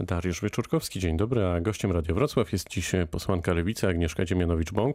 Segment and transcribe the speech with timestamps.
[0.00, 4.92] Dariusz Wieczorkowski, dzień dobry, a gościem Radia Wrocław jest dziś posłanka Lewicy Agnieszka Dziemianowicz-Bąk.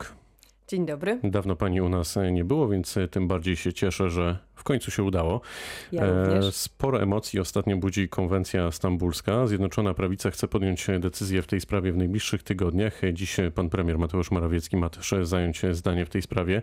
[0.67, 1.19] Dzień dobry.
[1.23, 5.03] Dawno pani u nas nie było, więc tym bardziej się cieszę, że w końcu się
[5.03, 5.41] udało.
[5.91, 6.55] Ja również.
[6.55, 9.47] Sporo emocji ostatnio budzi konwencja stambulska.
[9.47, 13.01] Zjednoczona Prawica chce podjąć decyzję w tej sprawie w najbliższych tygodniach.
[13.13, 16.61] Dziś pan premier Mateusz Morawiecki ma też zająć zdanie w tej sprawie.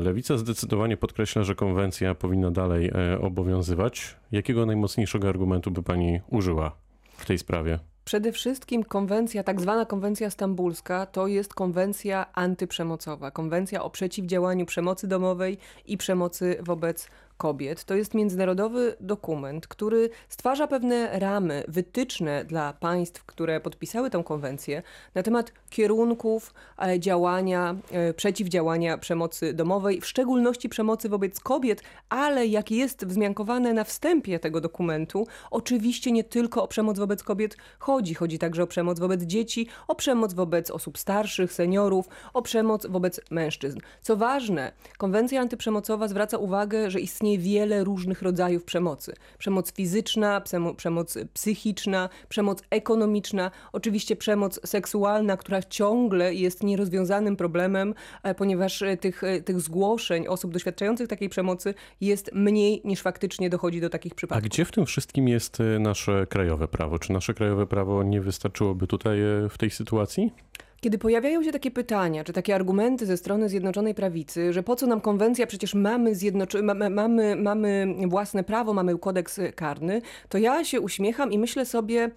[0.00, 4.16] Lewica zdecydowanie podkreśla, że konwencja powinna dalej obowiązywać.
[4.32, 6.76] Jakiego najmocniejszego argumentu by pani użyła
[7.16, 7.78] w tej sprawie?
[8.04, 13.30] Przede wszystkim konwencja, tak zwana konwencja stambulska, to jest konwencja antyprzemocowa.
[13.30, 17.84] Konwencja o przeciwdziałaniu przemocy domowej i przemocy wobec kobiet.
[17.84, 24.82] To jest międzynarodowy dokument, który stwarza pewne ramy, wytyczne dla państw, które podpisały tę konwencję
[25.14, 32.46] na temat kierunków e, działania, e, przeciwdziałania przemocy domowej, w szczególności przemocy wobec kobiet, ale
[32.46, 38.14] jak jest wzmiankowane na wstępie tego dokumentu, oczywiście nie tylko o przemoc wobec kobiet chodzi.
[38.14, 43.20] Chodzi także o przemoc wobec dzieci, o przemoc wobec osób starszych, seniorów, o przemoc wobec
[43.30, 43.78] mężczyzn.
[44.02, 49.14] Co ważne, konwencja antyprzemocowa zwraca uwagę, że istnieje istnieje wiele różnych rodzajów przemocy.
[49.38, 50.42] Przemoc fizyczna,
[50.76, 58.96] przemoc psychiczna, przemoc ekonomiczna, oczywiście przemoc seksualna, która ciągle jest nierozwiązanym problemem, e, ponieważ e,
[58.96, 64.14] tych, e, tych zgłoszeń osób doświadczających takiej przemocy jest mniej niż faktycznie dochodzi do takich
[64.14, 64.44] przypadków.
[64.44, 66.98] A gdzie w tym wszystkim jest nasze krajowe prawo?
[66.98, 69.18] Czy nasze krajowe prawo nie wystarczyłoby tutaj
[69.50, 70.32] w tej sytuacji?
[70.80, 74.86] Kiedy pojawiają się takie pytania, czy takie argumenty ze strony Zjednoczonej Prawicy, że po co
[74.86, 80.80] nam konwencja, przecież mamy, zjednoczo- mamy, mamy własne prawo, mamy kodeks karny, to ja się
[80.80, 82.10] uśmiecham i myślę sobie,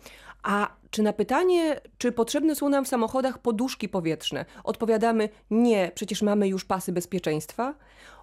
[0.43, 6.21] a czy na pytanie, czy potrzebne są nam w samochodach poduszki powietrzne, odpowiadamy nie, przecież
[6.21, 7.75] mamy już pasy bezpieczeństwa?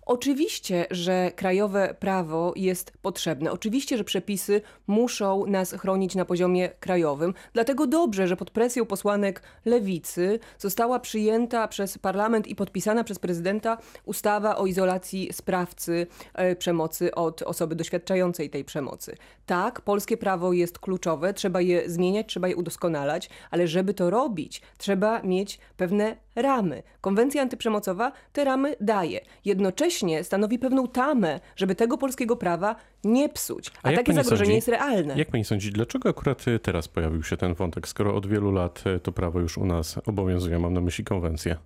[0.06, 3.52] Oczywiście, że krajowe prawo jest potrzebne.
[3.52, 7.34] Oczywiście, że przepisy muszą nas chronić na poziomie krajowym.
[7.52, 13.78] Dlatego dobrze, że pod presją posłanek lewicy została przyjęta przez parlament i podpisana przez prezydenta
[14.04, 19.16] ustawa o izolacji sprawcy e, przemocy od osoby doświadczającej tej przemocy.
[19.46, 24.62] Tak, polskie prawo jest kluczowe, trzeba je zmieniać, trzeba je udoskonalać, ale żeby to robić,
[24.78, 26.82] trzeba mieć pewne ramy.
[27.00, 29.20] Konwencja antyprzemocowa te ramy daje.
[29.44, 33.70] Jednocześnie stanowi pewną tamę, żeby tego polskiego prawa nie psuć.
[33.82, 35.18] A, A takie zagrożenie sądzi, jest realne.
[35.18, 39.12] Jak pani sądzi, dlaczego akurat teraz pojawił się ten wątek, skoro od wielu lat to
[39.12, 40.58] prawo już u nas obowiązuje?
[40.58, 41.56] Mam na myśli konwencję.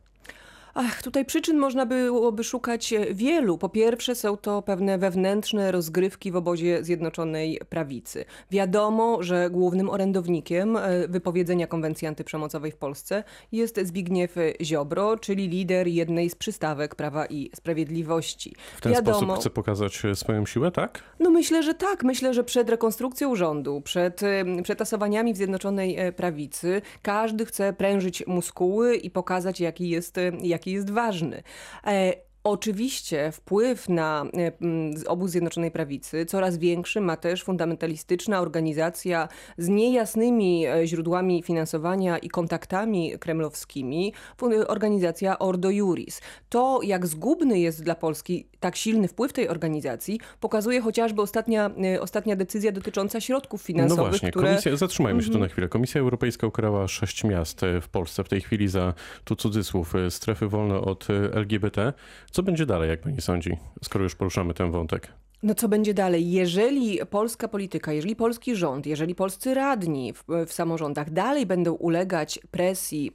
[0.75, 3.59] Ach, tutaj przyczyn można byłoby szukać e, wielu.
[3.59, 8.25] Po pierwsze są to pewne wewnętrzne rozgrywki w obozie Zjednoczonej Prawicy.
[8.51, 15.89] Wiadomo, że głównym orędownikiem e, wypowiedzenia konwencji antyprzemocowej w Polsce jest Zbigniew Ziobro, czyli lider
[15.89, 18.55] jednej z przystawek Prawa i Sprawiedliwości.
[18.77, 21.03] W ten Wiadomo, sposób chce pokazać e, swoją siłę, tak?
[21.21, 22.05] No myślę, że tak.
[22.05, 24.21] Myślę, że przed rekonstrukcją rządu, przed
[24.63, 30.91] przetasowaniami w Zjednoczonej Prawicy, każdy chce prężyć muskuły i pokazać, jaki jest, jaki jaki jest
[30.91, 31.43] ważny.
[32.45, 34.53] Oczywiście wpływ na e,
[35.07, 39.29] obóz Zjednoczonej Prawicy coraz większy ma też fundamentalistyczna organizacja
[39.59, 44.13] z niejasnymi e, źródłami finansowania i kontaktami kremlowskimi,
[44.67, 46.21] organizacja Ordo Juris.
[46.49, 52.01] To, jak zgubny jest dla Polski tak silny wpływ tej organizacji, pokazuje chociażby ostatnia, e,
[52.01, 54.49] ostatnia decyzja dotycząca środków finansowych, no właśnie, które...
[54.49, 55.43] Komisja, zatrzymajmy się tu mhm.
[55.43, 55.69] na chwilę.
[55.69, 60.81] Komisja Europejska ukarała sześć miast w Polsce w tej chwili za, tu cudzysłów, strefy wolne
[60.81, 61.93] od LGBT.
[62.31, 65.13] Co będzie dalej, jak pani sądzi, skoro już poruszamy ten wątek?
[65.43, 66.31] No co będzie dalej?
[66.31, 72.39] Jeżeli polska polityka, jeżeli polski rząd, jeżeli polscy radni w, w samorządach dalej będą ulegać
[72.51, 73.13] presji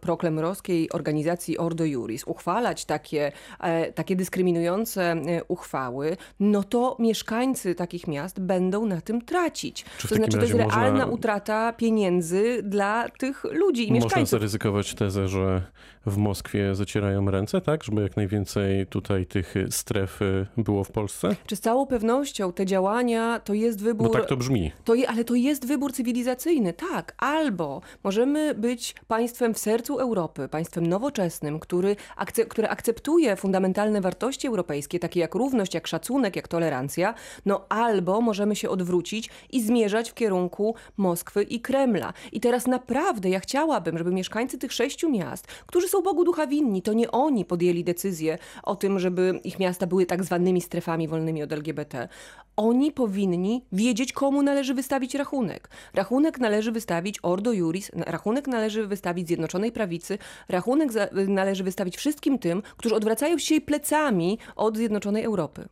[0.00, 8.08] proklemrowskiej organizacji Ordo Juris, uchwalać takie, e, takie dyskryminujące e, uchwały, no to mieszkańcy takich
[8.08, 9.84] miast będą na tym tracić.
[9.98, 14.18] Czy to znaczy to jest realna można, utrata pieniędzy dla tych ludzi i mieszkańców.
[14.18, 15.62] Można zaryzykować tezę, że
[16.06, 17.84] w Moskwie zacierają ręce, tak?
[17.84, 21.36] Żeby jak najwięcej tutaj tych stref e, było w Polsce?
[21.46, 24.06] Czy całą pewnością te działania to jest wybór.
[24.06, 24.72] Bo tak to brzmi.
[24.84, 27.14] To je, ale to jest wybór cywilizacyjny, tak.
[27.18, 34.46] Albo możemy być państwem w sercu Europy, państwem nowoczesnym, który akce, które akceptuje fundamentalne wartości
[34.46, 37.14] europejskie, takie jak równość, jak szacunek, jak tolerancja.
[37.46, 42.12] No albo możemy się odwrócić i zmierzać w kierunku Moskwy i Kremla.
[42.32, 46.82] I teraz naprawdę ja chciałabym, żeby mieszkańcy tych sześciu miast, którzy są Bogu ducha winni,
[46.82, 51.42] to nie oni podjęli decyzję o tym, żeby ich miasta były tak zwanymi strefami wolnymi
[51.42, 52.08] od LGBT,
[52.56, 55.68] oni powinni wiedzieć, komu należy wystawić rachunek.
[55.94, 60.18] Rachunek należy wystawić Ordo Juris, rachunek należy wystawić Zjednoczonej Prawicy,
[60.48, 65.68] rachunek za, należy wystawić wszystkim tym, którzy odwracają się plecami od Zjednoczonej Europy.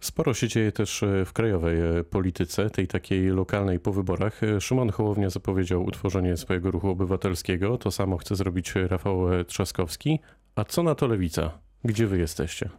[0.00, 4.42] Sporo się dzieje też e, w krajowej e, polityce, tej takiej lokalnej po wyborach.
[4.42, 7.78] E, Szymon Hołownia zapowiedział utworzenie swojego ruchu obywatelskiego.
[7.78, 10.20] To samo chce zrobić Rafał Trzaskowski.
[10.56, 11.58] A co na to lewica?
[11.84, 12.70] Gdzie wy jesteście?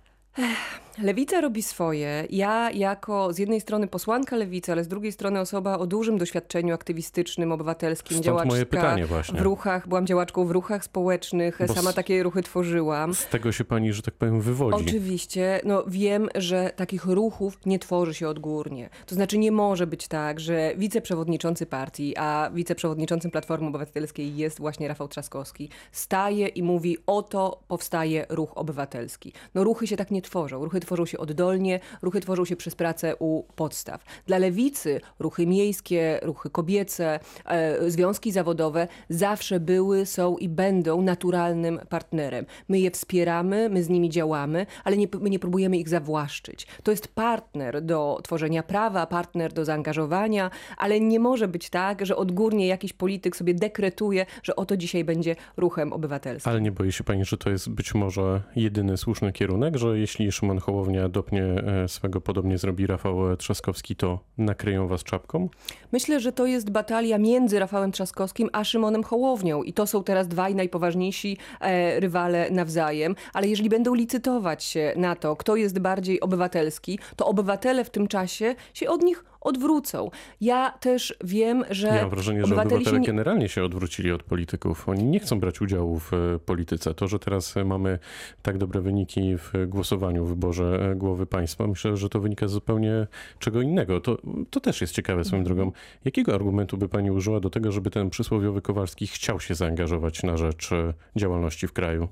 [1.01, 2.27] Lewica robi swoje.
[2.29, 6.73] Ja jako z jednej strony posłanka lewicy, ale z drugiej strony osoba o dużym doświadczeniu
[6.73, 9.39] aktywistycznym, obywatelskim, Stąd działaczka moje pytanie właśnie.
[9.39, 13.13] w ruchach, byłam działaczką w ruchach społecznych, Bo sama takie ruchy tworzyłam.
[13.13, 14.85] Z tego się pani, że tak powiem, wywodzi.
[14.87, 18.89] Oczywiście, no wiem, że takich ruchów nie tworzy się odgórnie.
[19.05, 24.87] To znaczy nie może być tak, że wiceprzewodniczący partii, a wiceprzewodniczącym Platformy Obywatelskiej jest właśnie
[24.87, 29.33] Rafał Trzaskowski, staje i mówi oto powstaje ruch obywatelski.
[29.55, 30.63] No ruchy się tak nie tworzą.
[30.63, 34.03] Ruchy tworzą się oddolnie, ruchy tworzą się przez pracę u podstaw.
[34.25, 41.79] Dla lewicy ruchy miejskie, ruchy kobiece, e, związki zawodowe zawsze były, są i będą naturalnym
[41.89, 42.45] partnerem.
[42.67, 46.67] My je wspieramy, my z nimi działamy, ale nie, my nie próbujemy ich zawłaszczyć.
[46.83, 52.15] To jest partner do tworzenia prawa, partner do zaangażowania, ale nie może być tak, że
[52.15, 56.49] odgórnie jakiś polityk sobie dekretuje, że oto dzisiaj będzie ruchem obywatelskim.
[56.51, 60.31] Ale nie boi się pani, że to jest być może jedyny słuszny kierunek, że jeśli
[60.31, 65.49] Szymon Hołownia dopnie e, swego, podobnie zrobi Rafał Trzaskowski, to nakryją was czapką?
[65.91, 70.27] Myślę, że to jest batalia między Rafałem Trzaskowskim a Szymonem Hołownią i to są teraz
[70.27, 76.21] dwaj najpoważniejsi e, rywale nawzajem, ale jeżeli będą licytować się na to, kto jest bardziej
[76.21, 80.11] obywatelski, to obywatele w tym czasie się od nich odwrócą.
[80.41, 83.05] Ja też wiem, że Ja mam wrażenie, że obywatele nie...
[83.05, 84.89] generalnie się odwrócili od polityków.
[84.89, 86.93] Oni nie chcą brać udziału w e, polityce.
[86.93, 87.99] To, że teraz mamy
[88.41, 92.51] tak dobre wyniki w głosowaniu, w wyborze e, głowy państwa, myślę, że to wynika z
[92.51, 93.07] zupełnie
[93.39, 94.01] czego innego.
[94.01, 94.17] To,
[94.49, 95.55] to też jest ciekawe swoją Mhm.
[95.57, 95.71] drogą.
[96.05, 100.37] Jakiego argumentu by pani użyła do tego, żeby ten przysłowiowy Kowalski chciał się zaangażować na
[100.37, 102.07] rzecz e, działalności w kraju?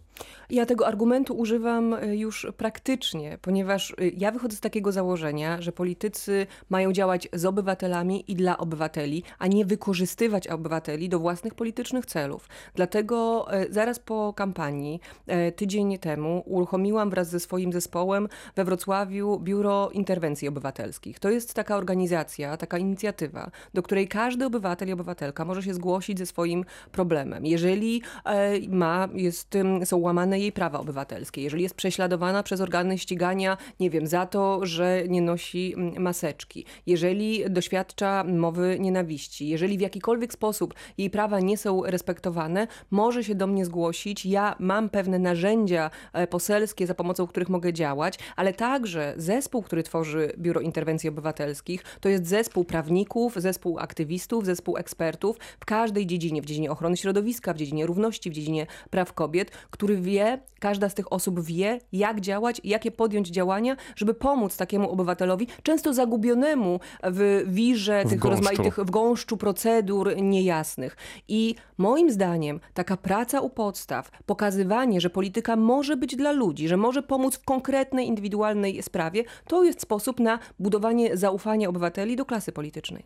[0.50, 6.92] Ja tego argumentu używam już praktycznie, ponieważ ja wychodzę z takiego założenia, że politycy mają
[6.92, 12.50] działać z obywatelami i dla obywateli, a nie wykorzystywać obywateli do własnych politycznych celów.
[12.76, 15.00] Dlatego y, zaraz po kampanii,
[15.48, 21.20] y, tydzień temu, uruchomiłam wraz ze swoim zespołem we Wrocławiu Biuro Interwencji Obywatelskich.
[21.20, 26.20] To jest taka organizacja, taka inicjatywa, do której każdy obywatel i obywatelka może się zgłosić
[26.20, 27.46] ze swoim problemem.
[27.46, 29.54] Jeżeli e, ma, jest,
[29.86, 34.66] są łamane jej prawa obywatelskie, jeżeli jest prześladowana przez organy ścigania, nie wiem, za to,
[34.66, 37.11] że nie nosi mm, maseczki, jeżeli
[37.50, 43.48] doświadcza mowy nienawiści, jeżeli w jakikolwiek sposób jej prawa nie są respektowane, może się do
[43.48, 44.26] mnie zgłosić.
[44.26, 49.84] Ja mam pewne narzędzia e, poselskie, za pomocą których mogę działać, ale także zespół, który
[49.84, 56.42] tworzy Biuro Interwencji Obywatelskich, to jest zespół prawników, zespół aktywistów, zespół ekspertów w każdej dziedzinie,
[56.42, 60.94] w dziedzinie ochrony środowiska, w dziedzinie równości, w dziedzinie praw kobiet, który wie, każda z
[60.94, 67.44] tych osób wie, jak działać, jakie podjąć działania, żeby pomóc takiemu obywatelowi, często zagubionemu w
[67.48, 68.42] wirze W tych gąszczu.
[68.46, 70.98] rozmaitych, w gąszczu procedur niejasnych.
[71.28, 76.78] I moim zdaniem taka praca u podstaw, pokazywanie, że polityka może być dla ludzi, że
[76.78, 82.52] może pomóc w konkretnej, indywidualnej sprawie, to jest sposób na budowanie zaufania obywateli do klasy
[82.52, 83.04] politycznej.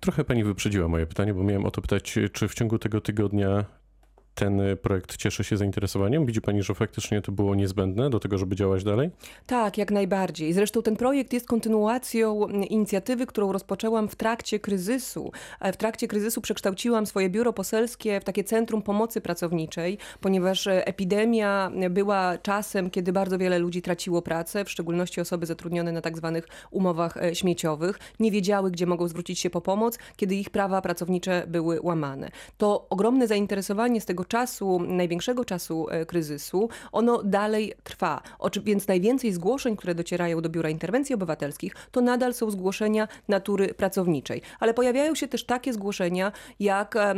[0.00, 3.64] Trochę pani wyprzedziła moje pytanie, bo miałem o to pytać, czy w ciągu tego tygodnia
[4.34, 6.26] ten e, projekt cieszy się zainteresowaniem?
[6.26, 9.10] Widzi pani, że faktycznie to było niezbędne do tego, żeby działać dalej?
[9.46, 10.52] Tak, jak najbardziej.
[10.52, 15.32] Zresztą ten projekt jest kontynuacją mm, inicjatywy, którą rozpoczęłam w trakcie kryzysu.
[15.60, 20.86] E, W trakcie kryzysu przekształciłam swoje biuro poselskie w takie centrum pomocy pracowniczej, ponieważ e,
[20.86, 26.16] epidemia była czasem, kiedy bardzo wiele ludzi traciło pracę, w szczególności osoby zatrudnione na tak
[26.16, 30.82] zwanych umowach e, śmieciowych, nie wiedziały, gdzie mogą zwrócić się po pomoc, kiedy ich prawa
[30.82, 32.30] pracownicze były łamane.
[32.58, 38.22] To ogromne zainteresowanie z tego czasu, największego czasu e, kryzysu, ono dalej trwa.
[38.38, 43.74] Oczy- Więc najwięcej zgłoszeń, które docierają do Biura Interwencji Obywatelskich, to nadal są zgłoszenia natury
[43.74, 44.42] pracowniczej.
[44.60, 47.14] Ale pojawiają się też takie zgłoszenia, jak e,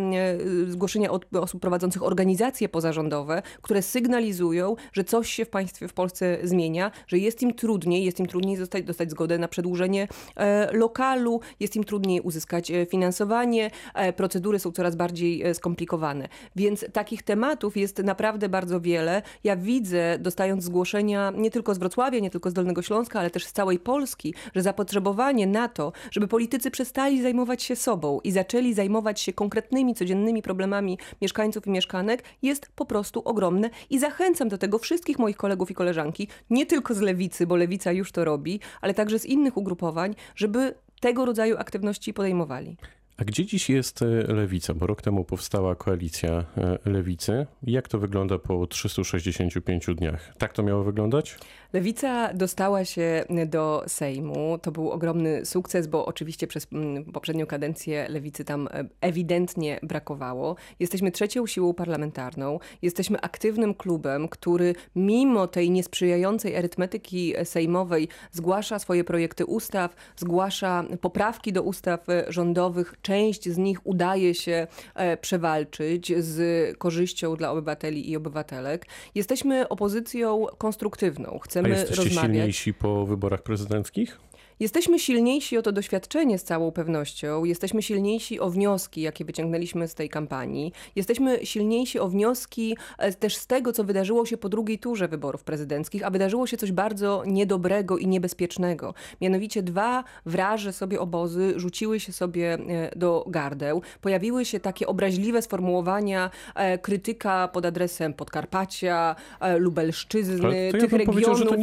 [0.68, 6.38] zgłoszenia od osób prowadzących organizacje pozarządowe, które sygnalizują, że coś się w państwie w Polsce
[6.42, 11.40] zmienia, że jest im trudniej, jest im trudniej dostać, dostać zgodę na przedłużenie e, lokalu,
[11.60, 13.70] jest im trudniej uzyskać finansowanie,
[14.16, 16.28] procedury są coraz bardziej skomplikowane.
[16.56, 19.22] Więc takich tematów jest naprawdę bardzo wiele.
[19.44, 23.46] Ja widzę, dostając zgłoszenia nie tylko z Wrocławia, nie tylko z Dolnego Śląska, ale też
[23.46, 28.74] z całej Polski, że zapotrzebowanie na to, żeby politycy przestali zajmować się sobą i zaczęli
[28.74, 33.70] zajmować się konkretnymi, codziennymi problemami mieszkańców i mieszkanek, jest po prostu ogromne.
[33.90, 37.92] I zachęcam do tego wszystkich moich kolegów i koleżanki, nie tylko z lewicy, bo lewica
[37.92, 42.76] już to robi, ale także z innych ugrupowań, żeby tego rodzaju aktywności podejmowali.
[43.18, 44.74] A gdzie dziś jest e, lewica?
[44.74, 47.46] Bo rok temu powstała koalicja e, lewicy.
[47.62, 50.32] Jak to wygląda po 365 dniach?
[50.38, 51.36] Tak to miało wyglądać?
[51.72, 54.58] Lewica dostała się do Sejmu.
[54.62, 60.56] To był ogromny sukces, bo oczywiście przez mm, poprzednią kadencję lewicy tam e, ewidentnie brakowało.
[60.80, 62.58] Jesteśmy trzecią siłą parlamentarną.
[62.82, 71.52] Jesteśmy aktywnym klubem, który mimo tej niesprzyjającej arytmetyki sejmowej zgłasza swoje projekty ustaw, zgłasza poprawki
[71.52, 72.94] do ustaw rządowych.
[73.06, 76.38] Część z nich udaje się e, przewalczyć z
[76.78, 78.86] korzyścią dla obywateli i obywatelek.
[79.14, 81.38] Jesteśmy opozycją konstruktywną.
[81.42, 82.22] Chcemy A jesteście rozmawiać.
[82.22, 84.20] silniejsi po wyborach prezydenckich?
[84.60, 87.44] Jesteśmy silniejsi o to doświadczenie z całą pewnością.
[87.44, 90.72] Jesteśmy silniejsi o wnioski, jakie wyciągnęliśmy z tej kampanii.
[90.96, 95.44] Jesteśmy silniejsi o wnioski e, też z tego, co wydarzyło się po drugiej turze wyborów
[95.44, 98.94] prezydenckich, a wydarzyło się coś bardzo niedobrego i niebezpiecznego.
[99.20, 103.82] Mianowicie dwa wraże sobie obozy rzuciły się sobie e, do gardeł.
[104.00, 109.16] Pojawiły się takie obraźliwe sformułowania e, krytyka pod adresem Podkarpacia,
[109.58, 111.56] Lubelszczyzny, ja tych regionów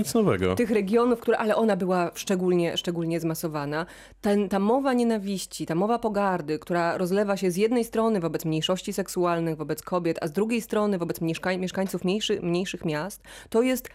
[0.57, 3.85] tych regionów, które, ale ona była szczególnie, szczególnie zmasowana.
[4.21, 8.93] Ten, ta mowa nienawiści, ta mowa pogardy, która rozlewa się z jednej strony wobec mniejszości
[8.93, 13.89] seksualnych, wobec kobiet, a z drugiej strony wobec mieszkań, mieszkańców mniejszy, mniejszych miast, to jest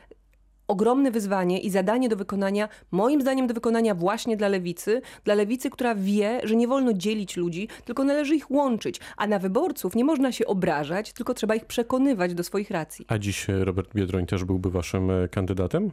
[0.68, 5.71] ogromne wyzwanie i zadanie do wykonania, moim zdaniem do wykonania właśnie dla lewicy, dla lewicy,
[5.71, 10.04] która wie, że nie wolno dzielić ludzi, tylko należy ich łączyć, a na wyborców nie
[10.04, 13.04] można się obrażać, tylko trzeba ich przekonywać do swoich racji.
[13.09, 15.90] A dziś Robert Biedroń też byłby waszym e, kandydatem?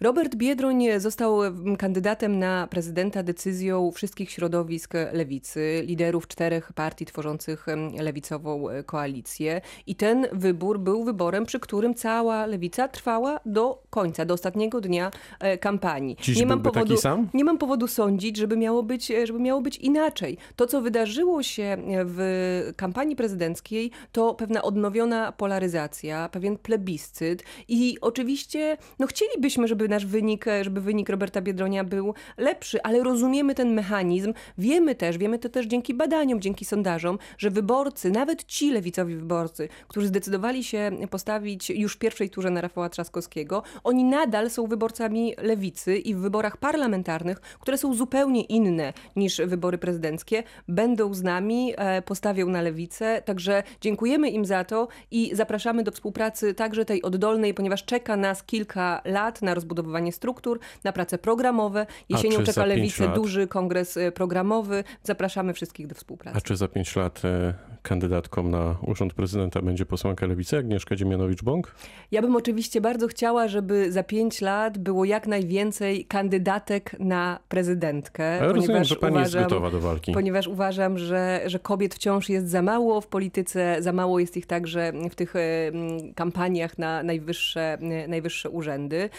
[0.00, 7.68] Robert Biedroń został mm, kandydatem na prezydenta decyzją wszystkich środowisk lewicy, liderów czterech partii tworzących
[7.68, 9.60] em, lewicową e, koalicję.
[9.86, 15.10] I ten wybór był wyborem, przy którym cała lewica trwała do końca, do ostatniego dnia
[15.40, 16.16] e, kampanii.
[16.22, 17.28] Dziś byłby taki sam?
[17.34, 20.38] Nie mam powodu sądzić, żeby miało, być, e, żeby miało być inaczej.
[20.56, 28.76] To, co wydarzyło się w kampanii prezydenckiej, to pewna odnowiona polaryzacja, pewien plebiscyt i oczywiście
[28.98, 33.74] no, chcielibyśmy, żeby nasz wynik, e, żeby wynik Roberta Biedronia był lepszy, ale rozumiemy ten
[33.74, 34.34] mechanizm.
[34.58, 39.68] Wiemy też, wiemy to też dzięki badaniom, dzięki sondażom, że wyborcy, nawet ci lewicowi wyborcy,
[39.88, 45.34] którzy zdecydowali się postawić już w pierwszej turze na Rafała Trzaskowskiego, oni nadal są wyborcami
[45.42, 51.74] lewicy i w wyborach parlamentarnych, które są zupełnie inne niż wybory prezydenckie, będą z nami,
[51.76, 53.22] e, postawią na lewicę.
[53.24, 58.42] Także dziękujemy im za to i zapraszamy do współpracy także tej oddolnej, ponieważ czeka nas
[58.42, 59.77] kilka lat na rozbudowanie
[60.10, 61.86] struktur, na prace programowe.
[62.08, 63.14] Jesienią czeka pięć lewicę lat?
[63.14, 64.84] duży kongres e, programowy.
[65.02, 66.38] Zapraszamy wszystkich do współpracy.
[66.38, 71.62] A czy za 5 lat e, kandydatką na urząd prezydenta będzie posłanka lewicy Agnieszka Dziemianowicz-Bąk?
[72.10, 78.40] Ja bym oczywiście bardzo chciała, żeby za pięć lat było jak najwięcej kandydatek na prezydentkę.
[78.40, 80.12] Ale rozumiem, że pani jest uważam- gotowa do walki.
[80.12, 84.46] Ponieważ uważam, że, że kobiet wciąż jest za mało w polityce, za mało jest ich
[84.46, 85.40] także w tych e,
[86.14, 89.10] kampaniach na najwyższe, e, najwyższe urzędy.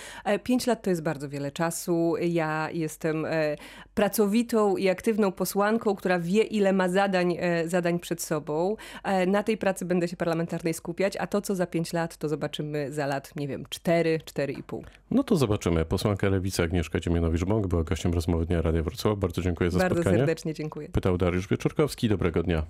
[0.50, 2.14] Pięć lat to jest bardzo wiele czasu.
[2.22, 3.56] Ja jestem e,
[3.94, 8.76] pracowitą i aktywną posłanką, która wie, ile ma zadań, e, zadań przed sobą.
[9.04, 12.30] E, Na tej pracy będę się parlamentarnej skupiać, a to, co za pięć lat, to
[12.30, 14.84] zobaczymy za lat, nie wiem, cztery, cztery i pół.
[15.12, 15.86] No to zobaczymy.
[15.86, 19.18] Posłanka lewicy Agnieszka Dziemianowicz-Bąk była gościem rozmowy Dnia Radia Wrocław.
[19.20, 20.18] Bardzo dziękuję za Bardzo spotkanie.
[20.18, 20.90] serdecznie dziękuję.
[20.90, 22.10] Pytał Dariusz Wieczorkowski.
[22.10, 22.64] Dobrego dnia.